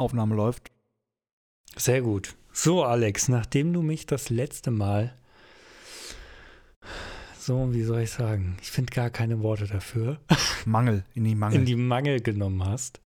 Aufnahme 0.00 0.34
läuft. 0.34 0.70
Sehr 1.76 2.02
gut. 2.02 2.36
So, 2.52 2.84
Alex, 2.84 3.28
nachdem 3.28 3.72
du 3.72 3.82
mich 3.82 4.06
das 4.06 4.30
letzte 4.30 4.70
Mal 4.70 5.14
so, 7.38 7.72
wie 7.72 7.82
soll 7.82 8.02
ich 8.02 8.10
sagen, 8.10 8.56
ich 8.60 8.70
finde 8.70 8.92
gar 8.92 9.10
keine 9.10 9.42
Worte 9.42 9.66
dafür, 9.66 10.20
Mangel, 10.64 11.04
in 11.14 11.24
die 11.24 11.34
Mangel. 11.34 11.58
in 11.58 11.66
die 11.66 11.76
Mangel 11.76 12.20
genommen 12.20 12.64
hast, 12.64 13.00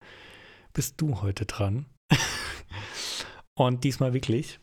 bist 0.72 1.00
du 1.00 1.21
heute 1.21 1.46
dran. 1.46 1.87
Und 3.54 3.84
diesmal 3.84 4.14
wirklich. 4.14 4.61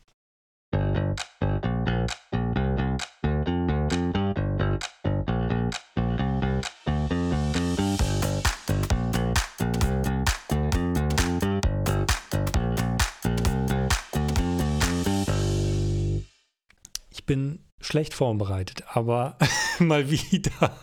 Bin 17.28 17.64
schlecht 17.80 18.12
vorbereitet, 18.14 18.82
aber 18.88 19.38
mal 19.78 20.10
wieder. 20.10 20.76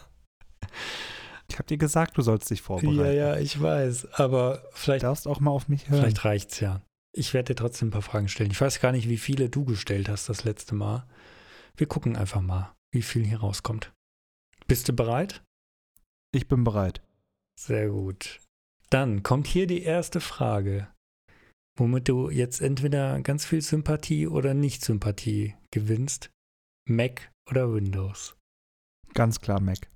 ich 1.50 1.56
habe 1.58 1.68
dir 1.68 1.78
gesagt, 1.78 2.18
du 2.18 2.22
sollst 2.22 2.50
dich 2.50 2.62
vorbereiten. 2.62 2.98
Ja, 3.00 3.12
ja, 3.12 3.38
ich 3.38 3.62
weiß. 3.62 4.14
Aber 4.14 4.58
Du 4.60 4.78
vielleicht, 4.78 5.04
darfst 5.04 5.28
auch 5.28 5.42
mal 5.42 5.52
auf 5.52 5.68
mich 5.68 5.90
hören. 5.90 6.00
vielleicht 6.02 6.24
reicht's 6.24 6.60
ja. 6.62 6.82
Ich 7.14 7.34
werde 7.34 7.54
dir 7.54 7.56
trotzdem 7.56 7.90
ein 7.90 7.92
paar 7.92 8.02
Fragen 8.02 8.28
stellen. 8.30 8.52
Ich 8.52 8.60
weiß 8.62 8.80
gar 8.80 8.92
nicht, 8.92 9.08
wie 9.10 9.18
viele 9.18 9.50
du 9.50 9.64
gestellt 9.66 10.10
hast 10.10 10.28
das 10.30 10.44
letzte 10.44 10.76
Mal. 10.76 11.08
Wir 11.78 11.88
gucken 11.88 12.16
einfach 12.16 12.42
mal, 12.42 12.74
wie 12.94 13.02
viel 13.02 13.26
hier 13.26 13.40
rauskommt. 13.40 13.92
Bist 14.68 14.88
du 14.90 14.94
bereit? 14.94 15.44
Ich 16.34 16.48
bin 16.48 16.64
bereit. 16.64 17.02
Sehr 17.60 17.90
gut. 17.90 18.40
Dann 18.90 19.24
kommt 19.24 19.48
hier 19.48 19.68
die 19.68 19.84
erste 19.84 20.20
Frage, 20.20 20.88
womit 21.78 22.10
du 22.10 22.30
jetzt 22.30 22.62
entweder 22.62 23.20
ganz 23.22 23.46
viel 23.46 23.62
Sympathie 23.62 24.28
oder 24.28 24.54
Nicht-Sympathie 24.54 25.56
gewinnst. 25.72 26.30
Mac 26.86 27.32
oder 27.50 27.74
Windows? 27.74 28.36
Ganz 29.14 29.42
klar, 29.42 29.60
Mac. 29.60 29.90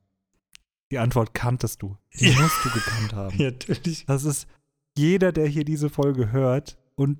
Die 0.91 0.97
Antwort 0.97 1.33
kanntest 1.33 1.81
du. 1.81 1.97
Die 2.19 2.29
Ja. 2.29 2.39
musst 2.41 2.65
du 2.65 2.69
gekannt 2.71 3.13
haben. 3.13 3.37
Natürlich. 3.43 4.05
Das 4.05 4.23
ist 4.23 4.47
jeder, 4.97 5.31
der 5.31 5.47
hier 5.47 5.65
diese 5.65 5.89
Folge 5.89 6.31
hört 6.31 6.77
und 6.95 7.19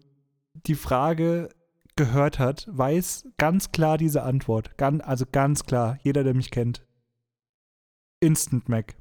die 0.65 0.75
Frage 0.75 1.49
gehört 1.95 2.39
hat, 2.39 2.67
weiß 2.71 3.27
ganz 3.37 3.71
klar 3.71 3.97
diese 3.97 4.23
Antwort. 4.23 4.77
Ganz, 4.77 5.03
also 5.03 5.25
ganz 5.31 5.65
klar. 5.65 5.99
Jeder, 6.01 6.23
der 6.23 6.33
mich 6.33 6.49
kennt. 6.51 6.85
Instant 8.21 8.67
Mac. 8.69 8.95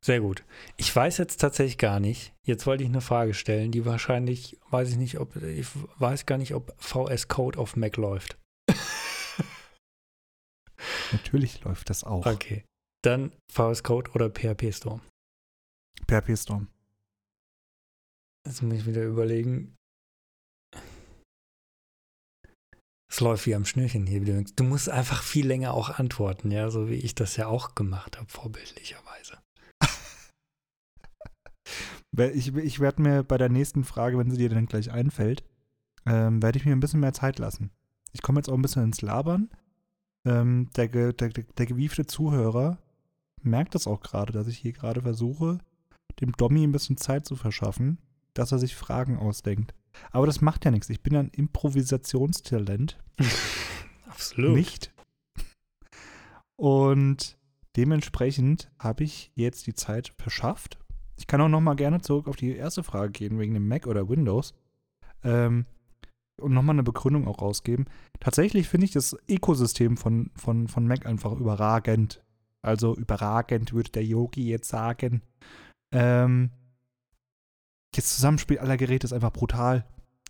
Sehr 0.00 0.20
gut. 0.20 0.44
Ich 0.76 0.94
weiß 0.94 1.18
jetzt 1.18 1.40
tatsächlich 1.40 1.78
gar 1.78 2.00
nicht. 2.00 2.34
Jetzt 2.42 2.66
wollte 2.66 2.82
ich 2.82 2.88
eine 2.90 3.00
Frage 3.00 3.34
stellen, 3.34 3.70
die 3.70 3.86
wahrscheinlich, 3.86 4.58
weiß 4.70 4.90
ich 4.90 4.96
nicht, 4.96 5.20
ob, 5.20 5.36
ich 5.36 5.68
weiß 5.98 6.26
gar 6.26 6.38
nicht, 6.38 6.54
ob 6.54 6.74
VS 6.78 7.28
Code 7.28 7.58
auf 7.58 7.76
Mac 7.76 7.96
läuft. 7.96 8.36
Natürlich 11.12 11.62
läuft 11.64 11.90
das 11.90 12.04
auch. 12.04 12.26
Okay. 12.26 12.64
Dann 13.02 13.32
VS 13.52 13.82
Code 13.82 14.10
oder 14.12 14.30
PHP 14.30 14.72
Storm. 14.72 15.00
PHP 16.08 16.36
Storm. 16.36 16.68
Jetzt 18.46 18.62
muss 18.62 18.74
ich 18.74 18.86
wieder 18.86 19.04
überlegen. 19.04 19.76
Es 23.10 23.20
läuft 23.20 23.46
wie 23.46 23.54
am 23.54 23.66
Schnürchen 23.66 24.06
hier 24.06 24.22
wieder. 24.22 24.42
Du 24.56 24.64
musst 24.64 24.88
einfach 24.88 25.22
viel 25.22 25.46
länger 25.46 25.74
auch 25.74 25.98
antworten, 25.98 26.50
ja, 26.50 26.70
so 26.70 26.88
wie 26.88 26.94
ich 26.94 27.14
das 27.14 27.36
ja 27.36 27.46
auch 27.46 27.74
gemacht 27.74 28.16
habe, 28.16 28.28
vorbildlicherweise. 28.28 29.38
Ich, 32.34 32.54
ich 32.54 32.78
werde 32.78 33.00
mir 33.00 33.22
bei 33.22 33.38
der 33.38 33.48
nächsten 33.48 33.84
Frage, 33.84 34.18
wenn 34.18 34.30
sie 34.30 34.36
dir 34.36 34.50
dann 34.50 34.66
gleich 34.66 34.90
einfällt, 34.90 35.44
ähm, 36.04 36.42
werde 36.42 36.58
ich 36.58 36.66
mir 36.66 36.72
ein 36.72 36.80
bisschen 36.80 37.00
mehr 37.00 37.14
Zeit 37.14 37.38
lassen. 37.38 37.70
Ich 38.12 38.20
komme 38.20 38.38
jetzt 38.38 38.50
auch 38.50 38.54
ein 38.54 38.60
bisschen 38.60 38.84
ins 38.84 39.00
Labern. 39.00 39.48
Ähm, 40.24 40.70
der, 40.76 40.88
der, 40.88 41.12
der, 41.12 41.66
gewiefte 41.66 42.06
Zuhörer 42.06 42.78
merkt 43.42 43.74
das 43.74 43.86
auch 43.86 44.00
gerade, 44.00 44.32
dass 44.32 44.46
ich 44.46 44.58
hier 44.58 44.72
gerade 44.72 45.02
versuche, 45.02 45.58
dem 46.20 46.32
Dommy 46.32 46.62
ein 46.62 46.72
bisschen 46.72 46.96
Zeit 46.96 47.26
zu 47.26 47.34
verschaffen, 47.34 47.98
dass 48.34 48.52
er 48.52 48.58
sich 48.58 48.76
Fragen 48.76 49.18
ausdenkt. 49.18 49.74
Aber 50.10 50.26
das 50.26 50.40
macht 50.40 50.64
ja 50.64 50.70
nichts. 50.70 50.88
Ich 50.90 51.02
bin 51.02 51.14
ja 51.14 51.20
ein 51.20 51.28
Improvisationstalent. 51.30 52.98
Absolut. 54.06 54.54
Nicht. 54.54 54.92
Und 56.56 57.36
dementsprechend 57.76 58.70
habe 58.78 59.04
ich 59.04 59.32
jetzt 59.34 59.66
die 59.66 59.74
Zeit 59.74 60.14
verschafft. 60.18 60.78
Ich 61.16 61.26
kann 61.26 61.40
auch 61.40 61.48
noch 61.48 61.60
mal 61.60 61.74
gerne 61.74 62.00
zurück 62.00 62.28
auf 62.28 62.36
die 62.36 62.54
erste 62.54 62.82
Frage 62.82 63.12
gehen, 63.12 63.38
wegen 63.38 63.54
dem 63.54 63.66
Mac 63.66 63.86
oder 63.86 64.08
Windows. 64.08 64.54
Ähm, 65.24 65.66
und 66.42 66.52
noch 66.52 66.62
mal 66.62 66.72
eine 66.72 66.82
Begründung 66.82 67.26
auch 67.26 67.40
rausgeben. 67.40 67.86
Tatsächlich 68.20 68.68
finde 68.68 68.86
ich 68.86 68.92
das 68.92 69.16
Ökosystem 69.28 69.96
von, 69.96 70.30
von, 70.36 70.68
von 70.68 70.86
Mac 70.86 71.06
einfach 71.06 71.32
überragend. 71.32 72.22
Also 72.62 72.94
überragend, 72.94 73.72
würde 73.72 73.90
der 73.90 74.04
Yogi 74.04 74.48
jetzt 74.48 74.68
sagen. 74.68 75.22
Ähm, 75.92 76.50
das 77.94 78.14
Zusammenspiel 78.14 78.58
aller 78.58 78.76
Geräte 78.76 79.06
ist 79.06 79.12
einfach 79.12 79.32
brutal. 79.32 79.84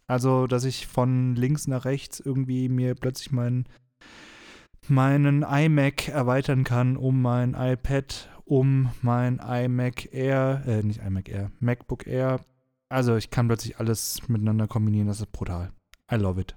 Also, 0.07 0.47
dass 0.47 0.65
ich 0.65 0.87
von 0.87 1.37
links 1.37 1.67
nach 1.67 1.85
rechts 1.85 2.21
irgendwie 2.21 2.69
mir 2.69 2.95
plötzlich 2.95 3.33
meinen 3.33 3.67
meinen 4.89 5.43
iMac 5.43 6.09
erweitern 6.09 6.65
kann 6.65 6.97
um 6.97 7.23
mein 7.23 7.55
iPad, 7.55 8.29
um 8.45 8.91
mein 9.01 9.39
iMac 9.39 10.13
Air, 10.13 10.63
äh, 10.67 10.83
nicht 10.83 11.01
iMac 11.01 11.29
Air, 11.29 11.53
MacBook 11.61 12.07
Air. 12.07 12.41
Also 12.89 13.17
ich 13.17 13.31
kann 13.31 13.47
plötzlich 13.47 13.79
alles 13.79 14.29
miteinander 14.29 14.67
kombinieren, 14.67 15.07
das 15.07 15.21
ist 15.21 15.33
brutal. 15.33 15.73
I 16.13 16.17
love 16.17 16.41
it. 16.41 16.55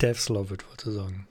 Devs 0.00 0.28
love 0.28 0.52
it, 0.52 0.68
wollte 0.68 0.90
ich 0.90 0.96
sagen. 0.96 1.28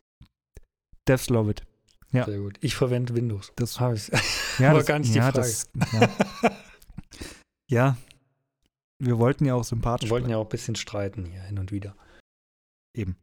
Devs 1.07 1.29
love 1.29 1.51
it. 1.51 1.63
Ja. 2.11 2.25
Sehr 2.25 2.39
gut. 2.39 2.57
Ich 2.61 2.75
verwende 2.75 3.15
Windows. 3.15 3.51
Das 3.55 3.79
Habe 3.79 3.95
ich. 3.95 4.07
ja, 4.59 4.69
War 4.69 4.75
das, 4.75 4.85
gar 4.85 4.99
nicht 4.99 5.13
die 5.13 5.17
ja, 5.17 5.31
Frage. 5.31 5.37
Das, 5.39 5.69
ja. 5.91 6.09
ja, 7.69 7.97
wir 8.99 9.19
wollten 9.19 9.45
ja 9.45 9.55
auch 9.55 9.63
sympathisch 9.63 10.07
Wir 10.07 10.11
wollten 10.11 10.25
bleiben. 10.25 10.31
ja 10.31 10.37
auch 10.37 10.45
ein 10.45 10.49
bisschen 10.49 10.75
streiten 10.75 11.25
hier 11.25 11.41
hin 11.41 11.59
und 11.59 11.71
wieder. 11.71 11.95
Eben. 12.95 13.17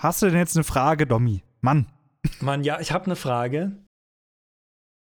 Hast 0.00 0.22
du 0.22 0.26
denn 0.26 0.38
jetzt 0.38 0.56
eine 0.56 0.64
Frage, 0.64 1.06
Dommy? 1.06 1.42
Mann. 1.60 1.86
Mann, 2.40 2.64
ja, 2.64 2.80
ich 2.80 2.92
habe 2.92 3.06
eine 3.06 3.16
Frage. 3.16 3.72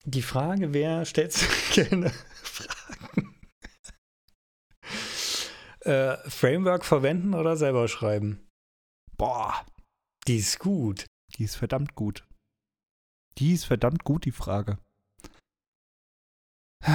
Die 0.05 0.21
Frage 0.21 0.73
wäre, 0.73 1.05
stellst 1.05 1.41
du 1.41 1.45
gerne 1.73 2.11
Fragen? 2.43 2.76
Äh, 5.87 6.17
Framework 6.29 6.85
verwenden 6.85 7.33
oder 7.33 7.55
selber 7.57 7.87
schreiben? 7.87 8.47
Boah, 9.17 9.65
Die 10.27 10.37
ist 10.37 10.59
gut. 10.59 11.05
die 11.37 11.43
ist 11.43 11.55
verdammt 11.55 11.95
gut. 11.95 12.25
Die 13.37 13.53
ist 13.53 13.65
verdammt 13.65 14.03
gut, 14.03 14.25
die 14.25 14.31
Frage. 14.31 14.77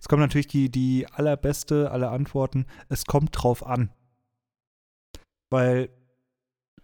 Es 0.00 0.08
kommt 0.08 0.20
natürlich 0.20 0.46
die, 0.46 0.70
die 0.70 1.06
allerbeste 1.06 1.90
aller 1.90 2.10
Antworten. 2.12 2.66
Es 2.88 3.04
kommt 3.06 3.30
drauf 3.32 3.64
an. 3.66 3.92
Weil 5.50 5.90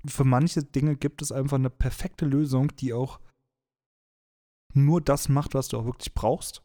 für 0.07 0.25
manche 0.25 0.63
Dinge 0.65 0.97
gibt 0.97 1.23
es 1.23 1.33
einfach 1.33 1.57
eine 1.57 1.71
perfekte 1.71 2.27
Lösung, 2.27 2.75
die 2.77 2.93
auch 2.93 3.21
nur 4.75 5.01
das 5.01 5.29
macht, 5.29 5.55
was 5.55 5.69
du 5.69 5.79
auch 5.79 5.85
wirklich 5.85 6.15
brauchst. 6.15 6.63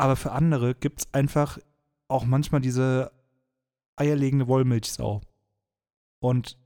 Aber 0.00 0.16
für 0.16 0.32
andere 0.32 0.74
gibt 0.74 1.00
es 1.00 1.12
einfach 1.12 1.58
auch 2.08 2.24
manchmal 2.24 2.62
diese 2.62 3.12
eierlegende 3.96 4.48
Wollmilchsau. 4.48 5.20
Und 6.20 6.58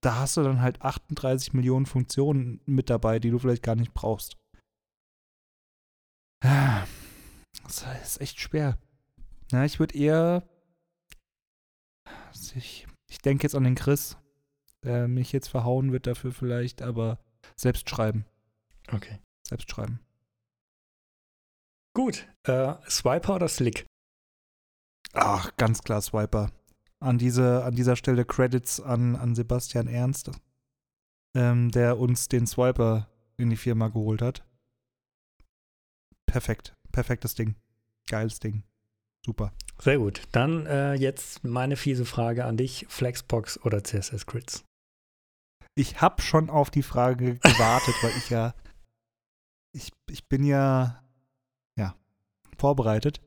da 0.00 0.16
hast 0.16 0.36
du 0.36 0.42
dann 0.42 0.60
halt 0.60 0.82
38 0.82 1.52
Millionen 1.52 1.86
Funktionen 1.86 2.60
mit 2.66 2.90
dabei, 2.90 3.20
die 3.20 3.30
du 3.30 3.38
vielleicht 3.38 3.62
gar 3.62 3.76
nicht 3.76 3.94
brauchst. 3.94 4.36
Das 6.40 7.84
ist 8.02 8.20
echt 8.20 8.40
schwer. 8.40 8.76
Na, 9.52 9.64
ich 9.64 9.78
würde 9.78 9.96
eher. 9.96 10.42
Ich, 12.56 12.88
ich 13.08 13.18
denke 13.18 13.44
jetzt 13.44 13.54
an 13.54 13.62
den 13.62 13.76
Chris, 13.76 14.16
der 14.82 15.06
mich 15.06 15.30
jetzt 15.30 15.46
verhauen 15.46 15.92
wird 15.92 16.08
dafür 16.08 16.32
vielleicht, 16.32 16.82
aber 16.82 17.20
selbst 17.54 17.88
schreiben. 17.88 18.24
Okay. 18.90 19.20
Selbst 19.46 19.70
schreiben. 19.70 20.00
Gut. 22.00 22.26
Äh, 22.44 22.76
Swiper 22.88 23.34
oder 23.34 23.48
Slick? 23.48 23.84
Ach, 25.12 25.54
ganz 25.58 25.82
klar 25.82 26.00
Swiper. 26.00 26.50
An, 26.98 27.18
diese, 27.18 27.62
an 27.62 27.74
dieser 27.74 27.94
Stelle 27.94 28.24
Credits 28.24 28.80
an, 28.80 29.16
an 29.16 29.34
Sebastian 29.34 29.86
Ernst, 29.86 30.30
ähm, 31.36 31.70
der 31.70 31.98
uns 31.98 32.28
den 32.28 32.46
Swiper 32.46 33.10
in 33.36 33.50
die 33.50 33.58
Firma 33.58 33.88
geholt 33.88 34.22
hat. 34.22 34.46
Perfekt. 36.24 36.74
Perfektes 36.90 37.34
Ding. 37.34 37.54
Geiles 38.08 38.40
Ding. 38.40 38.62
Super. 39.26 39.52
Sehr 39.78 39.98
gut. 39.98 40.22
Dann 40.32 40.64
äh, 40.64 40.94
jetzt 40.94 41.44
meine 41.44 41.76
fiese 41.76 42.06
Frage 42.06 42.46
an 42.46 42.56
dich: 42.56 42.86
Flexbox 42.88 43.60
oder 43.62 43.84
CSS 43.84 44.24
Grids? 44.24 44.64
Ich 45.74 46.00
habe 46.00 46.22
schon 46.22 46.48
auf 46.48 46.70
die 46.70 46.82
Frage 46.82 47.34
gewartet, 47.36 47.94
weil 48.00 48.16
ich 48.16 48.30
ja. 48.30 48.54
Ich, 49.72 49.92
ich 50.08 50.26
bin 50.30 50.44
ja. 50.44 51.02
Vorbereitet. 52.60 53.20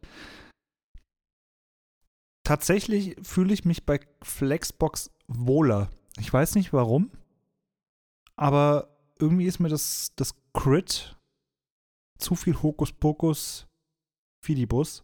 tatsächlich 2.44 3.16
fühle 3.24 3.54
ich 3.54 3.66
mich 3.66 3.86
bei 3.86 4.00
Flexbox 4.22 5.12
wohler. 5.28 5.90
Ich 6.20 6.32
weiß 6.32 6.56
nicht 6.56 6.74
warum, 6.74 7.12
aber 8.36 8.90
irgendwie 9.20 9.46
ist 9.46 9.60
mir 9.60 9.70
das, 9.70 10.12
das 10.16 10.36
Crit 10.54 11.18
zu 12.20 12.36
viel 12.36 12.62
Hokuspokus 12.62 13.68
Fidibus. 14.44 15.04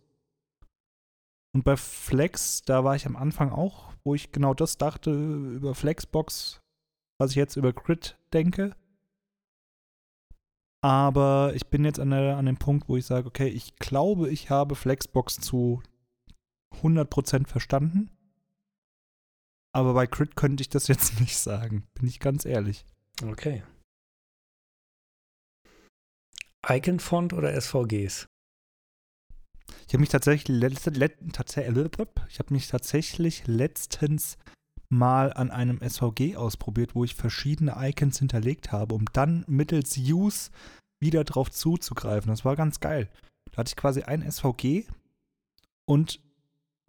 Und 1.56 1.64
bei 1.64 1.78
Flex, 1.78 2.62
da 2.62 2.84
war 2.84 2.96
ich 2.96 3.08
am 3.08 3.16
Anfang 3.16 3.52
auch, 3.52 3.94
wo 4.04 4.14
ich 4.14 4.32
genau 4.32 4.54
das 4.54 4.78
dachte 4.78 5.12
über 5.12 5.74
Flexbox, 5.74 6.62
was 7.20 7.32
ich 7.32 7.38
jetzt 7.38 7.56
über 7.56 7.74
Crit 7.74 8.20
denke. 8.34 8.76
Aber 10.82 11.54
ich 11.56 11.68
bin 11.68 11.84
jetzt 11.84 12.00
an, 12.00 12.12
der, 12.12 12.38
an 12.38 12.46
dem 12.46 12.58
Punkt, 12.58 12.88
wo 12.88 12.96
ich 12.96 13.06
sage, 13.06 13.28
okay, 13.28 13.48
ich 13.48 13.76
glaube, 13.78 14.30
ich 14.30 14.50
habe 14.50 14.76
Flexbox 14.76 15.40
zu 15.40 15.82
100% 16.82 17.48
verstanden. 17.48 18.10
Aber 19.74 19.94
bei 19.94 20.08
Crit 20.08 20.36
könnte 20.36 20.62
ich 20.62 20.70
das 20.70 20.88
jetzt 20.88 21.20
nicht 21.20 21.38
sagen, 21.38 21.88
bin 21.96 22.08
ich 22.08 22.20
ganz 22.20 22.46
ehrlich. 22.46 22.86
Okay. 23.24 23.64
Icon-Font 26.68 27.34
oder 27.34 27.60
SVGs? 27.60 28.28
Ich 29.88 29.94
habe 29.94 30.02
mich 30.02 30.10
tatsächlich, 30.10 30.58
letzt, 30.58 30.86
let, 30.86 31.18
ich 31.22 32.40
habe 32.40 32.54
mich 32.54 32.68
tatsächlich 32.68 33.48
letztens 33.48 34.38
mal 34.90 35.32
an 35.34 35.52
einem 35.52 35.80
SVG 35.88 36.36
ausprobiert, 36.36 36.96
wo 36.96 37.04
ich 37.04 37.16
verschiedene 37.16 37.76
Icons 37.78 38.20
hinterlegt 38.20 38.72
habe, 38.72 38.96
um 38.96 39.06
dann 39.14 39.46
mittels 39.48 39.98
Use 39.98 40.50
wieder 41.00 41.24
drauf 41.24 41.52
zuzugreifen. 41.52 42.30
Das 42.30 42.44
war 42.44 42.56
ganz 42.56 42.80
geil. 42.80 43.10
Da 43.52 43.58
hatte 43.58 43.70
ich 43.70 43.76
quasi 43.76 44.04
ein 44.04 44.30
SVG 44.30 44.86
und 45.86 46.20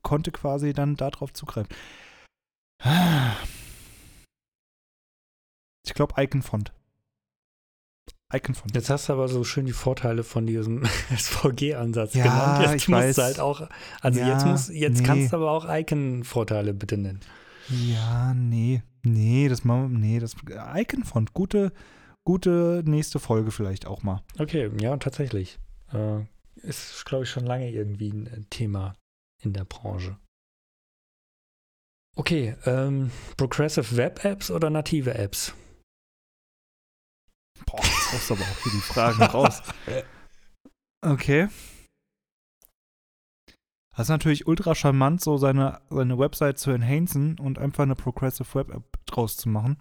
konnte 0.02 0.32
quasi 0.32 0.72
dann 0.72 0.96
darauf 0.96 1.32
zugreifen. 1.32 1.68
Ich 5.86 5.94
glaube 5.94 6.14
Icon-Font. 6.22 6.72
Icon-Font. 8.32 8.74
Jetzt 8.74 8.90
hast 8.90 9.08
du 9.08 9.12
aber 9.12 9.28
so 9.28 9.44
schön 9.44 9.66
die 9.66 9.72
Vorteile 9.72 10.22
von 10.22 10.46
diesem 10.46 10.84
SVG-Ansatz 11.16 12.14
ja, 12.14 12.22
genannt. 12.22 12.62
Jetzt 12.62 12.82
ich 12.82 12.88
musst 12.88 13.02
weiß. 13.02 13.16
du 13.16 13.22
halt 13.22 13.40
auch, 13.40 13.68
also 14.00 14.20
Ja, 14.20 14.32
jetzt 14.32 14.46
musst, 14.46 14.70
jetzt 14.70 15.00
nee. 15.00 15.06
kannst 15.06 15.32
du 15.32 15.36
aber 15.36 15.50
auch 15.50 15.66
Icon-Vorteile 15.68 16.72
bitte 16.72 16.96
nennen. 16.96 17.20
Ja, 17.70 18.34
nee. 18.34 18.82
Nee, 19.02 19.48
das 19.48 19.64
machen 19.64 19.92
wir, 19.92 19.98
nee, 19.98 20.18
das 20.18 20.36
Icon-Font. 20.74 21.32
Gute, 21.32 21.72
gute 22.24 22.82
nächste 22.84 23.18
Folge 23.18 23.50
vielleicht 23.50 23.86
auch 23.86 24.02
mal. 24.02 24.22
Okay, 24.38 24.70
ja, 24.80 24.96
tatsächlich. 24.96 25.58
Äh, 25.92 26.20
ist, 26.56 27.04
glaube 27.06 27.24
ich, 27.24 27.30
schon 27.30 27.46
lange 27.46 27.70
irgendwie 27.70 28.10
ein 28.10 28.26
äh, 28.26 28.42
Thema 28.50 28.94
in 29.42 29.52
der 29.52 29.64
Branche. 29.64 30.18
Okay, 32.16 32.56
ähm, 32.66 33.10
Progressive 33.36 33.96
Web 33.96 34.24
Apps 34.24 34.50
oder 34.50 34.68
native 34.68 35.14
Apps? 35.14 35.54
Boah, 37.66 37.82
haust 37.82 38.30
du 38.30 38.34
aber 38.34 38.42
auch 38.42 38.56
für 38.56 38.70
die 38.70 38.80
Fragen 38.80 39.22
raus. 39.22 39.62
Okay. 41.02 41.48
Das 44.00 44.06
ist 44.06 44.12
natürlich 44.12 44.46
ultra 44.46 44.74
charmant, 44.74 45.20
so 45.20 45.36
seine, 45.36 45.82
seine 45.90 46.18
Website 46.18 46.58
zu 46.58 46.70
enhancen 46.70 47.38
und 47.38 47.58
einfach 47.58 47.82
eine 47.82 47.94
Progressive 47.94 48.54
Web 48.54 48.70
App 48.70 49.04
draus 49.04 49.36
zu 49.36 49.50
machen. 49.50 49.76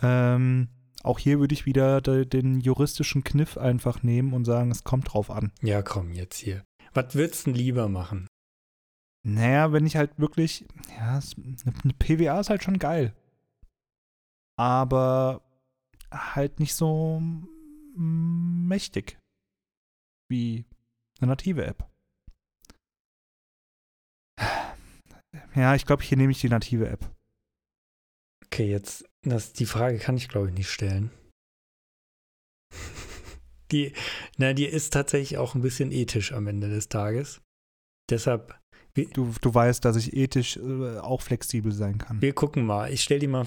Ähm, 0.00 0.68
auch 1.02 1.18
hier 1.18 1.40
würde 1.40 1.52
ich 1.52 1.66
wieder 1.66 2.00
de, 2.00 2.24
den 2.24 2.60
juristischen 2.60 3.24
Kniff 3.24 3.58
einfach 3.58 4.04
nehmen 4.04 4.32
und 4.34 4.44
sagen, 4.44 4.70
es 4.70 4.84
kommt 4.84 5.12
drauf 5.12 5.32
an. 5.32 5.50
Ja, 5.62 5.82
komm, 5.82 6.12
jetzt 6.12 6.38
hier. 6.38 6.62
Was 6.94 7.16
würdest 7.16 7.48
du 7.48 7.50
denn 7.50 7.58
lieber 7.58 7.88
machen? 7.88 8.28
Naja, 9.24 9.72
wenn 9.72 9.84
ich 9.84 9.96
halt 9.96 10.16
wirklich, 10.20 10.64
ja, 10.96 11.18
eine, 11.82 11.92
PWA 11.94 12.38
ist 12.38 12.50
halt 12.50 12.62
schon 12.62 12.78
geil. 12.78 13.16
Aber 14.56 15.42
halt 16.12 16.60
nicht 16.60 16.76
so 16.76 17.20
mächtig 17.96 19.18
wie 20.28 20.66
eine 21.20 21.30
native 21.30 21.66
App. 21.66 21.90
Ja, 25.56 25.74
ich 25.74 25.86
glaube, 25.86 26.02
hier 26.02 26.16
nehme 26.16 26.32
ich 26.32 26.40
die 26.40 26.48
native 26.48 26.88
App. 26.88 27.10
Okay, 28.44 28.70
jetzt, 28.70 29.04
das, 29.22 29.52
die 29.52 29.66
Frage 29.66 29.98
kann 29.98 30.16
ich, 30.16 30.28
glaube 30.28 30.48
ich, 30.48 30.54
nicht 30.54 30.70
stellen. 30.70 31.10
Die, 33.72 33.92
na, 34.36 34.52
die 34.52 34.66
ist 34.66 34.92
tatsächlich 34.92 35.38
auch 35.38 35.56
ein 35.56 35.60
bisschen 35.60 35.90
ethisch 35.90 36.30
am 36.30 36.46
Ende 36.46 36.68
des 36.68 36.88
Tages. 36.88 37.40
Deshalb, 38.08 38.56
Du, 38.96 39.34
du 39.42 39.54
weißt, 39.54 39.84
dass 39.84 39.96
ich 39.96 40.16
ethisch 40.16 40.56
äh, 40.56 40.98
auch 40.98 41.20
flexibel 41.20 41.70
sein 41.70 41.98
kann. 41.98 42.22
wir 42.22 42.32
gucken 42.32 42.64
mal. 42.64 42.90
Ich 42.90 43.02
stelle 43.02 43.20
die 43.20 43.26
mal. 43.26 43.46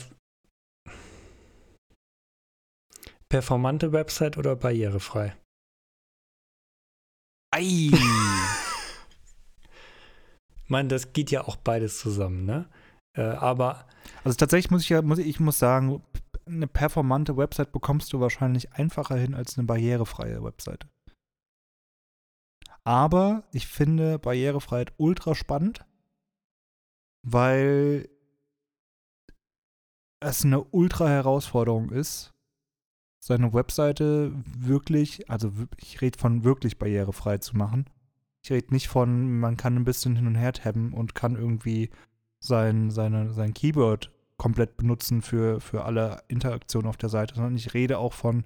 Performante 3.30 3.92
Website 3.92 4.38
oder 4.38 4.56
barrierefrei? 4.56 5.36
Ei! 7.52 7.90
Meine, 10.69 10.88
das 10.89 11.13
geht 11.13 11.31
ja 11.31 11.45
auch 11.48 11.56
beides 11.56 12.00
zusammen, 12.00 12.45
ne? 12.45 12.69
Äh, 13.18 13.21
aber 13.21 13.88
Also 14.24 14.38
tatsächlich 14.38 14.71
muss 14.71 14.83
ich 14.83 14.89
ja, 14.89 15.01
muss 15.01 15.19
ich, 15.19 15.39
muss 15.39 15.60
sagen, 15.60 16.04
eine 16.45 16.68
performante 16.68 17.38
Website 17.38 17.71
bekommst 17.71 18.12
du 18.13 18.19
wahrscheinlich 18.19 18.74
einfacher 18.74 19.16
hin 19.16 19.33
als 19.33 19.57
eine 19.57 19.68
barrierefreie 19.68 20.44
Website. 20.44 20.88
Aber 22.83 23.44
ich 23.51 23.68
finde 23.68 24.19
Barrierefreiheit 24.19 24.94
ultra 24.98 25.36
spannend, 25.36 25.86
weil 27.24 28.10
es 30.21 30.44
eine 30.44 30.63
ultra 30.63 31.07
Herausforderung 31.07 31.92
ist, 31.92 32.33
seine 33.24 33.54
Webseite 33.54 34.31
wirklich, 34.57 35.30
also 35.30 35.51
ich 35.77 36.01
rede 36.01 36.18
von 36.18 36.44
wirklich 36.44 36.80
barrierefrei 36.80 37.38
zu 37.38 37.56
machen. 37.57 37.86
Ich 38.50 38.56
rede 38.56 38.74
nicht 38.74 38.88
von, 38.88 39.40
man 39.40 39.57
kann 39.57 39.75
ein 39.75 39.84
bisschen 39.84 40.16
hin 40.16 40.25
und 40.25 40.34
her 40.34 40.51
tabben 40.54 40.92
und 40.92 41.13
kann 41.13 41.36
irgendwie 41.36 41.92
sein, 42.40 42.90
seine, 42.90 43.31
sein 43.31 43.54
Keyboard 43.54 44.12
komplett 44.38 44.75
benutzen 44.75 45.22
für, 45.22 45.62
für 45.62 45.86
alle 45.86 46.24
Interaktionen 46.30 46.90
auf 46.90 46.98
der 46.98 47.10
Seite, 47.10 47.36
sondern 47.36 47.56
ich 47.56 47.75
rede 47.75 48.00
auch 48.00 48.13
von 48.13 48.46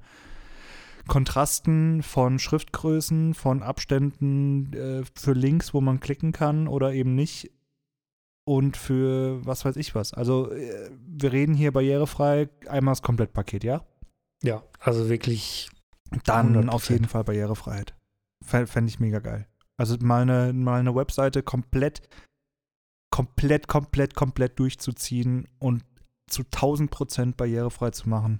Kontrasten, 1.08 2.04
von 2.04 2.38
Schriftgrößen, 2.38 3.34
von 3.34 3.64
Abständen 3.64 4.74
äh, 4.74 5.04
für 5.16 5.32
Links, 5.32 5.74
wo 5.74 5.80
man 5.80 6.02
klicken 6.02 6.34
kann 6.34 6.68
oder 6.68 6.92
eben 6.92 7.16
nicht 7.16 7.52
und 8.44 8.76
für 8.76 9.46
was 9.46 9.64
weiß 9.64 9.78
ich 9.78 9.96
was. 9.96 10.14
Also 10.14 10.52
äh, 10.52 10.92
wir 11.08 11.32
reden 11.32 11.54
hier 11.54 11.72
barrierefrei, 11.72 12.50
einmal 12.68 12.92
das 12.92 13.04
Komplettpaket, 13.04 13.64
ja? 13.64 13.86
ja, 14.44 14.64
also 14.82 15.08
wirklich 15.08 15.70
Dann 16.26 16.58
100%. 16.58 16.70
auf 16.70 16.90
jeden 16.90 17.08
Fall 17.08 17.24
Barrierefreiheit. 17.24 17.96
Fände 18.44 18.90
ich 18.90 19.00
mega 19.00 19.20
geil. 19.20 19.48
Also 19.84 19.98
mal 20.00 20.22
eine, 20.22 20.54
mal 20.54 20.80
eine 20.80 20.96
Webseite 20.96 21.44
komplett, 21.44 22.08
komplett, 23.12 23.68
komplett, 23.68 24.16
komplett 24.16 24.58
durchzuziehen 24.58 25.46
und 25.60 25.84
zu 26.28 26.44
1000 26.44 26.90
Prozent 26.90 27.36
barrierefrei 27.36 27.90
zu 27.90 28.08
machen. 28.08 28.40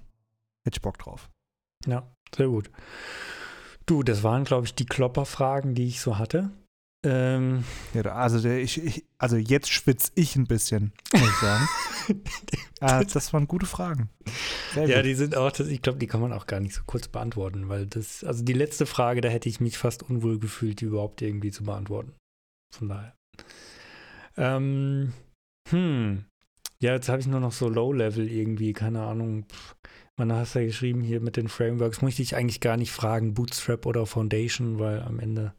Hätte 0.64 0.78
ich 0.78 0.80
Bock 0.80 0.96
drauf. 0.96 1.28
Ja, 1.84 2.10
sehr 2.34 2.48
gut. 2.48 2.70
Du, 3.84 4.02
das 4.02 4.22
waren, 4.22 4.44
glaube 4.44 4.64
ich, 4.64 4.74
die 4.74 4.86
Klopperfragen, 4.86 5.74
die 5.74 5.86
ich 5.86 6.00
so 6.00 6.16
hatte. 6.16 6.48
Ähm, 7.04 7.64
Ja, 7.92 8.02
also, 8.14 8.40
der, 8.40 8.60
ich, 8.60 8.82
ich, 8.82 9.04
also 9.18 9.36
jetzt 9.36 9.70
schwitze 9.70 10.10
ich 10.14 10.36
ein 10.36 10.46
bisschen, 10.46 10.92
muss 11.12 11.22
ich 11.22 11.36
sagen. 11.36 11.68
ah, 12.80 13.04
das 13.04 13.32
waren 13.32 13.46
gute 13.46 13.66
Fragen. 13.66 14.08
Sehr 14.72 14.88
ja, 14.88 14.96
gut. 14.96 15.06
die 15.06 15.14
sind 15.14 15.36
auch, 15.36 15.52
das, 15.52 15.68
ich 15.68 15.82
glaube, 15.82 15.98
die 15.98 16.06
kann 16.06 16.20
man 16.20 16.32
auch 16.32 16.46
gar 16.46 16.60
nicht 16.60 16.74
so 16.74 16.82
kurz 16.86 17.08
beantworten, 17.08 17.68
weil 17.68 17.86
das, 17.86 18.24
also 18.24 18.42
die 18.42 18.54
letzte 18.54 18.86
Frage, 18.86 19.20
da 19.20 19.28
hätte 19.28 19.48
ich 19.48 19.60
mich 19.60 19.76
fast 19.76 20.02
unwohl 20.02 20.38
gefühlt, 20.38 20.80
die 20.80 20.86
überhaupt 20.86 21.20
irgendwie 21.20 21.50
zu 21.50 21.64
beantworten. 21.64 22.14
Von 22.74 22.88
daher. 22.88 23.14
Ähm, 24.36 25.12
hm. 25.68 26.24
Ja, 26.80 26.94
jetzt 26.94 27.08
habe 27.08 27.20
ich 27.20 27.26
nur 27.26 27.40
noch 27.40 27.52
so 27.52 27.68
Low-Level 27.68 28.30
irgendwie, 28.30 28.72
keine 28.72 29.02
Ahnung. 29.02 29.44
Pff, 29.44 29.76
Man 30.18 30.32
hast 30.32 30.54
ja 30.54 30.64
geschrieben 30.64 31.02
hier 31.02 31.20
mit 31.20 31.36
den 31.36 31.48
Frameworks, 31.48 32.02
möchte 32.02 32.22
ich 32.22 32.34
eigentlich 32.34 32.60
gar 32.60 32.76
nicht 32.76 32.92
fragen, 32.92 33.34
Bootstrap 33.34 33.86
oder 33.86 34.06
Foundation, 34.06 34.78
weil 34.78 35.02
am 35.02 35.20
Ende 35.20 35.54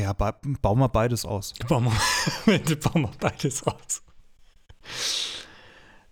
ja, 0.00 0.12
ba 0.12 0.40
bau 0.62 0.74
mal 0.74 0.88
beides 0.88 1.24
aus. 1.24 1.54
Bauen 1.68 1.84
wir, 1.84 2.76
bauen 2.80 3.02
wir 3.02 3.10
beides 3.20 3.62
aus. 3.62 4.02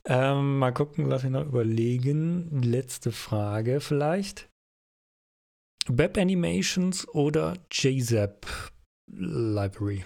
Ähm, 0.04 0.58
mal 0.58 0.72
gucken, 0.72 1.06
lass 1.06 1.22
mich 1.22 1.32
noch 1.32 1.44
überlegen. 1.44 2.62
Letzte 2.62 3.12
Frage 3.12 3.80
vielleicht. 3.80 4.48
Web 5.88 6.18
Animations 6.18 7.08
oder 7.08 7.54
JZap 7.70 8.46
Library? 9.10 10.04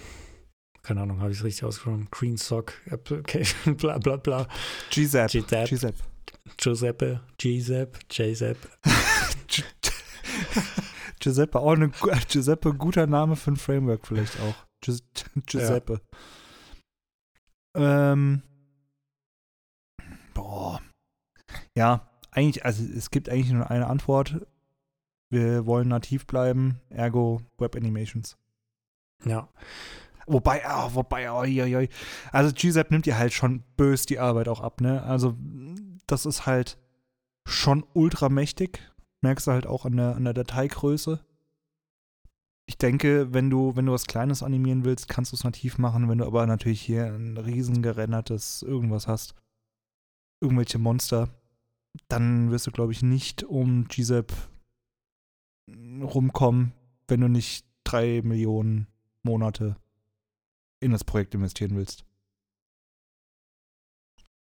Keine 0.83 1.03
Ahnung, 1.03 1.21
habe 1.21 1.31
ich 1.31 1.39
es 1.39 1.45
richtig 1.45 1.65
ausgesprochen? 1.65 2.09
Green 2.11 2.37
Sock 2.37 2.75
Application, 2.91 3.77
bla 3.77 3.99
bla 3.99 4.17
bla. 4.17 4.49
GZAP. 4.91 5.31
GZAP. 5.31 5.95
Giuseppe, 6.57 7.21
JZap, 7.39 7.99
JZap. 8.11 8.57
Giuseppe, 11.23 11.61
auch 11.61 11.73
eine, 11.73 11.91
Giuseppe, 12.29 12.75
guter 12.75 13.07
Name 13.07 13.37
für 13.37 13.53
ein 13.53 13.57
Framework 13.57 14.07
vielleicht 14.07 14.39
auch. 14.41 14.55
Gius 14.81 15.05
Giuseppe. 15.47 16.01
Ähm, 17.75 18.43
boah. 20.35 20.81
Ja, 21.77 22.09
eigentlich, 22.33 22.65
also 22.65 22.83
es 22.85 23.11
gibt 23.11 23.29
eigentlich 23.29 23.53
nur 23.53 23.71
eine 23.71 23.87
Antwort. 23.87 24.47
Wir 25.31 25.65
wollen 25.65 25.89
nativ 25.89 26.27
bleiben, 26.27 26.81
ergo 26.91 27.41
Web 27.59 27.77
Animations. 27.77 28.37
Ja. 29.25 29.49
Wobei, 30.27 30.63
oh, 30.67 30.95
wobei, 30.95 31.31
oh, 31.31 31.41
oi, 31.41 31.77
oi. 31.77 31.89
also 32.33 32.53
GZAP 32.53 32.91
nimmt 32.91 33.07
dir 33.07 33.19
halt 33.19 33.33
schon 33.33 33.63
bös 33.77 34.07
die 34.07 34.19
Arbeit 34.19 34.49
auch 34.49 34.61
ab, 34.61 34.81
ne? 34.81 35.03
Also 35.03 35.37
das 36.07 36.27
ist 36.27 36.47
halt 36.47 36.79
schon 37.47 37.85
ultra 37.95 38.29
mächtig. 38.29 38.81
Merkst 39.23 39.47
du 39.47 39.53
halt 39.53 39.67
auch 39.67 39.87
an 39.87 39.97
der, 39.97 40.17
an 40.17 40.25
der 40.25 40.35
Dateigröße. 40.35 41.25
Ich 42.67 42.79
denke, 42.79 43.33
wenn 43.33 43.51
du, 43.51 43.77
wenn 43.77 43.87
du 43.87 43.93
was 43.93 44.07
Kleines 44.07 44.43
animieren 44.43 44.85
willst, 44.85 45.09
kannst 45.09 45.33
du 45.33 45.37
es 45.37 45.45
nativ 45.45 45.79
machen. 45.79 46.09
Wenn 46.09 46.19
du 46.19 46.27
aber 46.27 46.47
natürlich 46.47 46.81
hier 46.81 47.07
ein 47.07 47.37
riesen 47.37 47.83
gerendertes 47.83 48.63
irgendwas 48.63 49.09
hast, 49.09 49.35
irgendwelche 50.41 50.79
Monster, 50.79 51.29
dann 52.09 52.51
wirst 52.51 52.67
du, 52.67 52.71
glaube 52.71 52.93
ich, 52.93 53.03
nicht 53.03 53.45
um 53.45 53.87
GZAP 53.89 54.33
rumkommen, 55.71 56.73
wenn 57.09 57.21
du 57.21 57.29
nicht 57.29 57.67
drei 57.85 58.23
Millionen 58.23 58.87
Monate 59.23 59.77
in 60.81 60.91
das 60.91 61.05
Projekt 61.05 61.35
investieren 61.35 61.77
willst. 61.77 62.05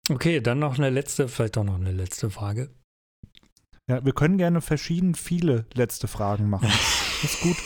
Okay, 0.10 0.42
dann 0.42 0.60
noch 0.60 0.78
eine 0.78 0.90
letzte, 0.90 1.28
vielleicht 1.28 1.58
auch 1.58 1.64
noch 1.64 1.76
eine 1.76 1.92
letzte 1.92 2.30
Frage. 2.30 2.74
Ja, 3.92 4.06
wir 4.06 4.14
können 4.14 4.38
gerne 4.38 4.62
verschieden 4.62 5.16
viele 5.16 5.66
letzte 5.74 6.08
Fragen 6.08 6.50
machen. 6.50 6.68
Das 7.22 7.24
ist 7.34 7.42
gut. 7.42 7.58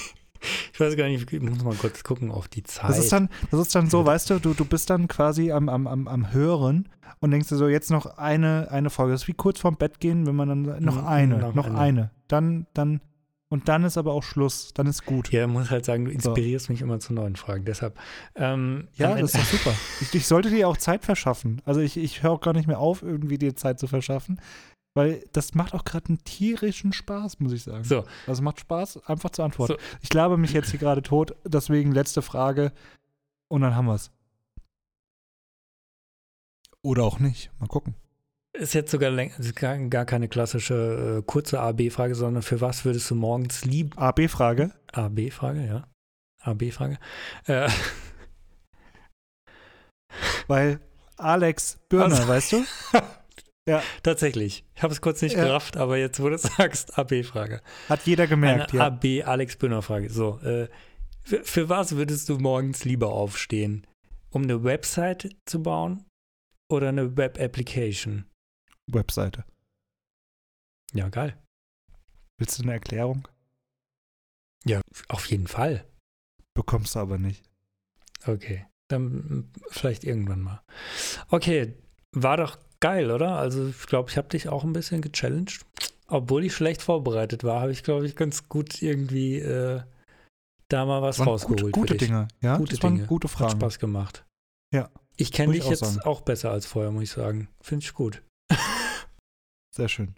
Ich 0.74 0.80
weiß 0.80 0.96
gar 0.96 1.08
nicht, 1.08 1.32
ich 1.32 1.42
muss 1.42 1.64
mal 1.64 1.74
kurz 1.76 2.04
gucken 2.04 2.30
auf 2.32 2.48
die 2.48 2.62
Zeit. 2.64 2.90
Das 2.90 3.00
ist 3.00 3.12
dann, 3.12 3.30
das 3.50 3.60
ist 3.62 3.74
dann 3.74 3.90
so, 3.90 4.06
weißt 4.06 4.30
du, 4.30 4.40
du, 4.40 4.54
du 4.54 4.66
bist 4.66 4.90
dann 4.90 5.08
quasi 5.08 5.52
am, 5.52 5.70
am, 5.70 5.88
am, 5.88 6.08
am 6.08 6.34
Hören 6.34 6.90
und 7.20 7.32
denkst 7.32 7.48
dir 7.50 7.56
so, 7.56 7.68
jetzt 7.68 7.90
noch 7.90 8.18
eine, 8.18 8.68
eine 8.70 8.90
Folge. 8.92 9.14
Das 9.14 9.24
ist 9.24 9.28
wie 9.28 9.34
kurz 9.34 9.60
vorm 9.60 9.78
Bett 9.78 10.00
gehen, 10.00 10.28
wenn 10.28 10.36
man 10.36 10.50
dann 10.50 10.84
noch 10.84 11.02
Mhm, 11.02 11.08
eine, 11.08 11.38
noch 11.38 11.54
noch 11.56 11.66
eine. 11.68 11.78
eine. 11.80 12.12
Dann, 12.28 12.68
dann, 12.76 13.02
und 13.50 13.70
dann 13.70 13.86
ist 13.86 13.98
aber 13.98 14.14
auch 14.14 14.22
Schluss. 14.24 14.72
Dann 14.76 14.86
ist 14.86 15.06
gut. 15.06 15.32
ja, 15.32 15.48
muss 15.48 15.72
halt 15.72 15.86
sagen, 15.86 16.06
du 16.06 16.12
inspirierst 16.12 16.70
mich 16.70 16.82
immer 16.82 17.00
zu 17.00 17.14
neuen 17.14 17.36
Fragen. 17.38 17.66
Deshalb. 17.66 17.98
Ähm, 18.36 18.88
Ja, 18.96 19.16
das 19.16 19.34
ist 19.34 19.38
doch 19.38 19.46
super. 19.60 19.74
Ich, 20.02 20.14
ich 20.14 20.28
sollte 20.28 20.50
dir 20.52 20.68
auch 20.68 20.78
Zeit 20.78 21.06
verschaffen. 21.06 21.62
Also 21.66 21.80
ich, 21.80 21.98
ich 21.98 22.22
höre 22.22 22.32
auch 22.34 22.42
gar 22.42 22.54
nicht 22.54 22.68
mehr 22.68 22.80
auf, 22.80 23.02
irgendwie 23.02 23.38
dir 23.40 23.56
Zeit 23.56 23.80
zu 23.80 23.88
verschaffen. 23.88 24.40
Weil 24.96 25.24
das 25.34 25.54
macht 25.54 25.74
auch 25.74 25.84
gerade 25.84 26.08
einen 26.08 26.24
tierischen 26.24 26.94
Spaß, 26.94 27.40
muss 27.40 27.52
ich 27.52 27.64
sagen. 27.64 27.84
So. 27.84 28.06
Also 28.28 28.42
macht 28.42 28.62
Spaß, 28.62 29.06
einfach 29.08 29.30
zu 29.30 29.44
antworten. 29.44 29.74
So. 29.74 29.98
Ich 30.02 30.10
glaube 30.10 30.38
mich 30.38 30.54
jetzt 30.54 30.72
hier 30.72 30.80
gerade 30.80 31.02
tot, 31.04 31.36
deswegen 31.44 31.92
letzte 31.92 32.22
Frage 32.22 32.72
und 33.50 33.62
dann 33.62 33.76
haben 33.76 33.86
wir 33.88 33.96
es. 33.96 34.10
Oder 36.82 37.04
auch 37.04 37.20
nicht. 37.20 37.52
Mal 37.60 37.68
gucken. 37.68 37.96
Ist 38.54 38.74
jetzt 38.74 38.90
sogar 38.92 39.12
ist 39.12 39.56
gar, 39.56 40.06
keine 40.06 40.30
klassische 40.30 41.18
äh, 41.20 41.24
kurze 41.26 41.60
AB-Frage, 41.60 42.16
sondern 42.16 42.42
für 42.42 42.62
was 42.62 42.86
würdest 42.86 43.10
du 43.12 43.16
morgens 43.16 43.66
lieb. 43.66 43.98
AB-Frage. 43.98 44.72
AB-Frage, 44.94 45.66
ja. 45.66 45.88
AB-Frage. 46.42 46.98
Äh, 47.48 47.70
Weil 50.48 50.80
Alex 51.18 51.80
Birner, 51.90 52.16
Also- 52.16 52.28
weißt 52.30 52.52
du? 52.54 52.64
tatsächlich. 54.04 54.64
Ich 54.76 54.84
habe 54.84 54.94
es 54.94 55.02
kurz 55.02 55.22
nicht 55.22 55.36
Ja. 55.36 55.44
gerafft, 55.46 55.78
aber 55.78 55.98
jetzt, 55.98 56.20
wo 56.20 56.30
du 56.30 56.38
sagst, 56.38 56.98
AB-Frage. 56.98 57.62
Hat 57.90 58.06
jeder 58.06 58.28
gemerkt, 58.28 58.72
Eine 58.74 58.80
ja. 58.80 58.88
AB 58.88 59.28
Alex 59.28 59.56
Böhner 59.58 59.82
Frage. 59.82 60.10
So, 60.10 60.40
äh, 60.40 60.70
für, 61.24 61.44
für 61.44 61.70
was 61.70 61.96
würdest 61.96 62.30
du 62.30 62.38
morgens 62.38 62.86
lieber 62.86 63.10
aufstehen? 63.12 63.88
Um 64.30 64.44
eine 64.44 64.64
Website 64.64 65.36
zu 65.46 65.64
bauen 65.64 66.04
oder 66.70 66.90
eine 66.90 67.18
Web-Application? 67.18 68.26
Webseite. 68.88 69.44
Ja, 70.94 71.10
geil. 71.10 71.36
Willst 72.38 72.60
du 72.60 72.64
eine 72.64 72.74
Erklärung? 72.74 73.28
Auf 75.08 75.26
jeden 75.28 75.48
Fall. 75.48 75.86
Bekommst 76.54 76.96
du 76.96 77.00
aber 77.00 77.18
nicht. 77.18 77.44
Okay. 78.26 78.66
Dann 78.88 79.52
vielleicht 79.70 80.04
irgendwann 80.04 80.42
mal. 80.42 80.62
Okay, 81.30 81.76
war 82.12 82.38
doch 82.38 82.58
geil, 82.86 83.10
oder? 83.10 83.38
Also 83.38 83.68
ich 83.70 83.88
glaube, 83.88 84.12
ich 84.12 84.18
habe 84.18 84.28
dich 84.28 84.48
auch 84.50 84.64
ein 84.64 84.72
bisschen 84.74 85.02
gechallenged. 85.02 85.66
Obwohl 86.08 86.44
ich 86.46 86.54
schlecht 86.54 86.84
vorbereitet 86.84 87.44
war, 87.44 87.62
habe 87.62 87.72
ich, 87.72 87.82
glaube 87.84 88.06
ich, 88.06 88.16
ganz 88.16 88.48
gut 88.48 88.84
irgendwie 88.84 89.40
äh, 89.40 89.82
da 90.68 90.86
mal 90.86 91.02
was 91.02 91.18
Waren 91.18 91.30
rausgeholt. 91.30 91.74
gute, 91.74 91.74
für 91.74 91.94
gute. 91.94 91.98
Dinge. 91.98 92.28
Ja, 92.42 92.58
Gute 92.58 92.72
das 92.74 92.80
Dinge. 92.82 93.08
gute 93.08 93.28
Hat 93.28 93.32
Fragen. 93.38 93.60
Spaß 93.60 93.80
gemacht. 93.80 94.24
Ja. 94.72 94.92
Ich 95.18 95.32
kenne 95.32 95.54
dich 95.54 95.62
ich 95.62 95.66
auch 95.66 95.72
jetzt 95.72 95.80
sagen. 95.86 96.00
auch 96.02 96.22
besser 96.22 96.52
als 96.52 96.68
vorher, 96.68 96.92
muss 96.92 97.04
ich 97.04 97.10
sagen. 97.12 97.48
Finde 97.60 97.84
ich 97.86 97.94
gut. 97.96 98.22
Sehr 99.72 99.90
schön. 99.90 100.14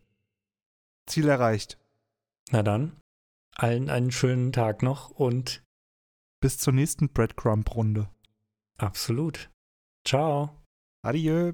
Ziel 1.10 1.30
erreicht. 1.30 1.78
Na 2.52 2.64
dann, 2.64 2.98
allen 3.56 3.90
einen 3.90 4.12
schönen 4.12 4.52
Tag 4.52 4.84
noch 4.84 5.10
und 5.10 5.64
Bis 6.42 6.58
zur 6.58 6.74
nächsten 6.74 7.08
Breadcrumb-Runde. 7.10 8.10
absolut. 8.78 9.50
Ciao. 10.06 10.50
Adieu. 11.02 11.54